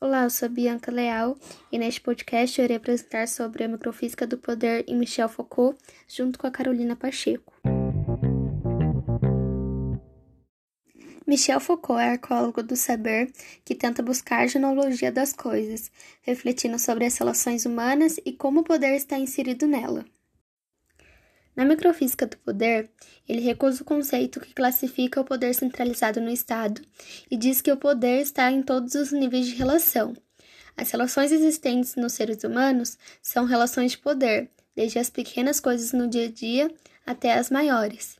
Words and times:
Olá, 0.00 0.22
eu 0.22 0.30
sou 0.30 0.48
Bianca 0.48 0.92
Leal 0.92 1.36
e 1.72 1.78
neste 1.78 2.00
podcast 2.00 2.56
eu 2.56 2.64
irei 2.64 2.76
apresentar 2.76 3.26
sobre 3.26 3.64
a 3.64 3.68
microfísica 3.68 4.28
do 4.28 4.38
poder 4.38 4.84
em 4.86 4.96
Michel 4.96 5.28
Foucault, 5.28 5.76
junto 6.06 6.38
com 6.38 6.46
a 6.46 6.52
Carolina 6.52 6.94
Pacheco. 6.94 7.52
Michel 11.26 11.58
Foucault 11.58 12.00
é 12.00 12.10
arqueólogo 12.10 12.62
do 12.62 12.76
saber 12.76 13.32
que 13.64 13.74
tenta 13.74 14.00
buscar 14.00 14.42
a 14.42 14.46
genealogia 14.46 15.10
das 15.10 15.32
coisas, 15.32 15.90
refletindo 16.22 16.78
sobre 16.78 17.04
as 17.04 17.18
relações 17.18 17.66
humanas 17.66 18.20
e 18.24 18.32
como 18.32 18.60
o 18.60 18.64
poder 18.64 18.94
está 18.94 19.18
inserido 19.18 19.66
nela. 19.66 20.04
Na 21.58 21.64
microfísica 21.64 22.24
do 22.24 22.36
poder, 22.38 22.88
ele 23.28 23.40
recusa 23.40 23.82
o 23.82 23.84
conceito 23.84 24.38
que 24.38 24.54
classifica 24.54 25.20
o 25.20 25.24
poder 25.24 25.52
centralizado 25.52 26.20
no 26.20 26.30
Estado 26.30 26.80
e 27.28 27.36
diz 27.36 27.60
que 27.60 27.72
o 27.72 27.76
poder 27.76 28.20
está 28.20 28.48
em 28.48 28.62
todos 28.62 28.94
os 28.94 29.10
níveis 29.10 29.44
de 29.48 29.56
relação. 29.56 30.14
As 30.76 30.88
relações 30.92 31.32
existentes 31.32 31.96
nos 31.96 32.12
seres 32.12 32.44
humanos 32.44 32.96
são 33.20 33.44
relações 33.44 33.90
de 33.90 33.98
poder, 33.98 34.48
desde 34.76 35.00
as 35.00 35.10
pequenas 35.10 35.58
coisas 35.58 35.92
no 35.92 36.06
dia 36.06 36.26
a 36.26 36.30
dia 36.30 36.72
até 37.04 37.34
as 37.34 37.50
maiores. 37.50 38.16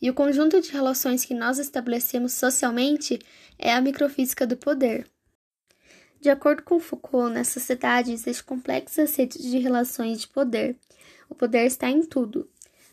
E 0.00 0.08
o 0.08 0.14
conjunto 0.14 0.58
de 0.58 0.72
relações 0.72 1.26
que 1.26 1.34
nós 1.34 1.58
estabelecemos 1.58 2.32
socialmente 2.32 3.18
é 3.58 3.70
a 3.70 3.82
microfísica 3.82 4.46
do 4.46 4.56
poder. 4.56 5.06
De 6.22 6.30
acordo 6.30 6.62
com 6.62 6.80
Foucault, 6.80 7.34
na 7.34 7.44
sociedade 7.44 8.12
existem 8.12 8.46
complexas 8.46 9.14
redes 9.14 9.42
de 9.42 9.58
relações 9.58 10.22
de 10.22 10.28
poder. 10.28 10.74
O 11.28 11.34
poder 11.34 11.66
está 11.66 11.90
em 11.90 12.02
tudo, 12.02 12.48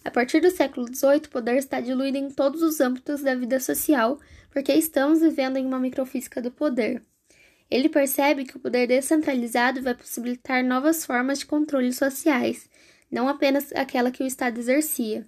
a 0.05 0.11
partir 0.11 0.39
do 0.39 0.51
século 0.51 0.85
XVIII, 0.85 1.23
o 1.25 1.29
poder 1.29 1.57
está 1.57 1.81
diluído 1.81 2.19
em 2.19 2.29
todos 2.29 2.61
os 2.61 2.79
âmbitos 2.79 3.23
da 3.23 3.33
vida 3.33 3.59
social, 3.59 4.19
porque 4.51 4.71
estamos 4.71 5.19
vivendo 5.19 5.57
em 5.57 5.65
uma 5.65 5.79
microfísica 5.79 6.39
do 6.39 6.51
poder. 6.51 7.01
Ele 7.71 7.89
percebe 7.89 8.45
que 8.45 8.55
o 8.55 8.59
poder 8.59 8.85
descentralizado 8.85 9.81
vai 9.81 9.95
possibilitar 9.95 10.63
novas 10.63 11.03
formas 11.03 11.39
de 11.39 11.47
controle 11.47 11.91
sociais, 11.91 12.69
não 13.09 13.27
apenas 13.27 13.73
aquela 13.73 14.11
que 14.11 14.21
o 14.21 14.27
Estado 14.27 14.59
exercia. 14.59 15.27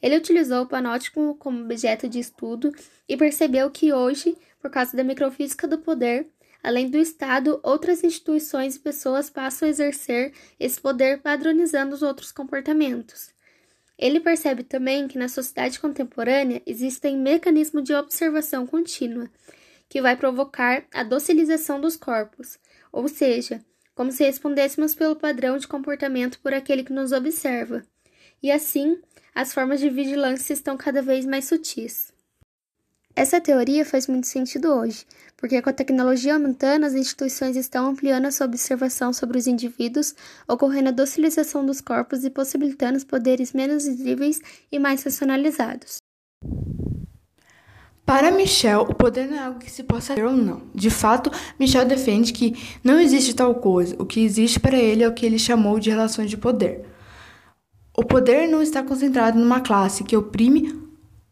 Ele 0.00 0.16
utilizou 0.16 0.62
o 0.62 0.68
panótico 0.68 1.34
como 1.34 1.64
objeto 1.64 2.08
de 2.08 2.20
estudo 2.20 2.72
e 3.08 3.16
percebeu 3.16 3.68
que 3.68 3.92
hoje, 3.92 4.38
por 4.62 4.70
causa 4.70 4.96
da 4.96 5.02
microfísica 5.02 5.66
do 5.66 5.78
poder, 5.78 6.28
além 6.62 6.88
do 6.88 6.98
Estado, 6.98 7.58
outras 7.64 8.04
instituições 8.04 8.76
e 8.76 8.78
pessoas 8.78 9.28
passam 9.28 9.66
a 9.66 9.70
exercer 9.70 10.32
esse 10.60 10.80
poder 10.80 11.20
padronizando 11.20 11.96
os 11.96 12.02
outros 12.02 12.30
comportamentos. 12.30 13.36
Ele 13.98 14.20
percebe 14.20 14.62
também 14.62 15.08
que 15.08 15.18
na 15.18 15.28
sociedade 15.28 15.80
contemporânea 15.80 16.62
existem 16.64 17.16
mecanismos 17.18 17.82
de 17.82 17.92
observação 17.94 18.66
contínua, 18.66 19.28
que 19.88 20.00
vai 20.00 20.16
provocar 20.16 20.84
a 20.94 21.02
docilização 21.02 21.80
dos 21.80 21.96
corpos, 21.96 22.58
ou 22.92 23.08
seja, 23.08 23.64
como 23.94 24.12
se 24.12 24.24
respondêssemos 24.24 24.94
pelo 24.94 25.16
padrão 25.16 25.58
de 25.58 25.66
comportamento 25.66 26.38
por 26.38 26.54
aquele 26.54 26.84
que 26.84 26.92
nos 26.92 27.10
observa. 27.10 27.82
E 28.40 28.52
assim, 28.52 29.00
as 29.34 29.52
formas 29.52 29.80
de 29.80 29.90
vigilância 29.90 30.52
estão 30.52 30.76
cada 30.76 31.02
vez 31.02 31.26
mais 31.26 31.46
sutis. 31.46 32.12
Essa 33.18 33.40
teoria 33.40 33.84
faz 33.84 34.06
muito 34.06 34.28
sentido 34.28 34.68
hoje, 34.68 35.04
porque 35.36 35.60
com 35.60 35.68
a 35.68 35.72
tecnologia 35.72 36.34
aumentando, 36.34 36.86
as 36.86 36.94
instituições 36.94 37.56
estão 37.56 37.88
ampliando 37.88 38.26
a 38.26 38.30
sua 38.30 38.46
observação 38.46 39.12
sobre 39.12 39.36
os 39.36 39.48
indivíduos, 39.48 40.14
ocorrendo 40.46 40.90
a 40.90 40.92
docilização 40.92 41.66
dos 41.66 41.80
corpos 41.80 42.22
e 42.22 42.30
possibilitando 42.30 42.96
os 42.96 43.02
poderes 43.02 43.52
menos 43.52 43.86
visíveis 43.86 44.40
e 44.70 44.78
mais 44.78 45.02
racionalizados. 45.02 45.96
Para 48.06 48.30
Michel, 48.30 48.82
o 48.82 48.94
poder 48.94 49.26
não 49.26 49.36
é 49.36 49.40
algo 49.40 49.58
que 49.58 49.68
se 49.68 49.82
possa 49.82 50.14
ter 50.14 50.24
ou 50.24 50.36
não. 50.36 50.62
De 50.72 50.88
fato, 50.88 51.28
Michel 51.58 51.86
defende 51.86 52.32
que 52.32 52.54
não 52.84 53.00
existe 53.00 53.34
tal 53.34 53.52
coisa. 53.56 53.96
O 53.98 54.06
que 54.06 54.24
existe 54.24 54.60
para 54.60 54.78
ele 54.78 55.02
é 55.02 55.08
o 55.08 55.12
que 55.12 55.26
ele 55.26 55.40
chamou 55.40 55.80
de 55.80 55.90
relações 55.90 56.30
de 56.30 56.36
poder. 56.36 56.86
O 57.96 58.04
poder 58.04 58.46
não 58.46 58.62
está 58.62 58.80
concentrado 58.80 59.36
numa 59.36 59.60
classe 59.60 60.04
que 60.04 60.16
oprime 60.16 60.86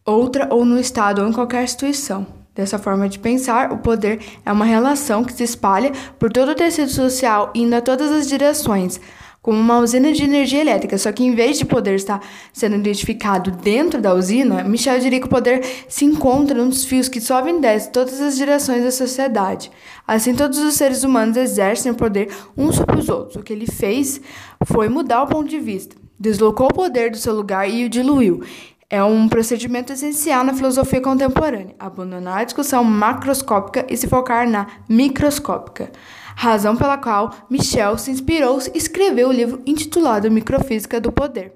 outra 0.06 0.47
ou 0.50 0.65
no 0.65 0.78
Estado 0.78 1.21
ou 1.21 1.28
em 1.28 1.33
qualquer 1.33 1.65
instituição. 1.65 2.27
Dessa 2.55 2.78
forma 2.78 3.06
de 3.06 3.19
pensar, 3.19 3.71
o 3.71 3.78
poder 3.78 4.21
é 4.44 4.50
uma 4.50 4.65
relação 4.65 5.22
que 5.22 5.33
se 5.34 5.43
espalha 5.43 5.93
por 6.19 6.33
todo 6.33 6.53
o 6.53 6.55
tecido 6.55 6.91
social, 6.91 7.50
indo 7.55 7.75
a 7.75 7.83
todas 7.83 8.11
as 8.11 8.27
direções, 8.27 8.99
como 9.43 9.61
uma 9.61 9.78
usina 9.78 10.11
de 10.11 10.25
energia 10.25 10.62
elétrica. 10.62 10.97
Só 10.97 11.12
que 11.12 11.22
em 11.22 11.34
vez 11.34 11.59
de 11.59 11.66
poder 11.66 11.97
estar 11.97 12.19
sendo 12.55 12.77
identificado 12.77 13.50
dentro 13.50 14.00
da 14.00 14.15
usina, 14.15 14.65
Michel 14.65 14.99
diria 15.00 15.21
que 15.21 15.27
o 15.27 15.31
poder 15.31 15.62
se 15.87 16.06
encontra 16.06 16.65
nos 16.65 16.87
fios 16.87 17.11
que 17.11 17.21
sobem 17.21 17.59
e 17.59 17.61
descem 17.61 17.93
todas 17.93 18.22
as 18.22 18.39
direções 18.39 18.83
da 18.83 18.91
sociedade. 18.91 19.71
Assim, 20.09 20.34
todos 20.34 20.59
os 20.59 20.75
seres 20.75 21.05
humanos 21.05 21.37
exercem 21.37 21.93
o 21.93 21.95
poder 21.95 22.31
uns 22.56 22.77
sobre 22.77 22.97
os 22.99 23.11
outros. 23.11 23.37
O 23.37 23.43
que 23.43 23.53
ele 23.53 23.66
fez 23.66 24.19
foi 24.65 24.89
mudar 24.89 25.25
o 25.25 25.27
ponto 25.27 25.49
de 25.49 25.61
vista, 25.61 25.95
deslocou 26.19 26.69
o 26.69 26.75
poder 26.75 27.11
do 27.11 27.19
seu 27.19 27.34
lugar 27.34 27.69
e 27.69 27.84
o 27.84 27.89
diluiu. 27.91 28.43
É 28.89 29.03
um 29.03 29.29
procedimento 29.29 29.93
essencial 29.93 30.45
na 30.45 30.55
filosofia 30.55 31.01
contemporânea, 31.01 31.75
abandonar 31.79 32.39
a 32.39 32.45
discussão 32.45 32.85
macroscópica 32.85 33.85
e 33.89 33.97
se 33.97 34.07
focar 34.07 34.49
na 34.49 34.69
microscópica, 34.89 35.91
razão 36.37 36.77
pela 36.77 36.97
qual 36.97 37.35
Michel 37.51 37.99
se 37.99 38.13
inspirou 38.13 38.61
e 38.73 38.79
escreveu 38.79 39.29
o 39.29 39.33
livro 39.33 39.61
intitulado 39.67 40.31
Microfísica 40.31 41.01
do 41.01 41.11
Poder. 41.11 41.53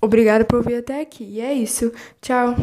Obrigada 0.00 0.44
por 0.44 0.64
vir 0.64 0.78
até 0.78 1.00
aqui. 1.00 1.24
E 1.24 1.40
é 1.40 1.52
isso. 1.52 1.92
Tchau. 2.20 2.56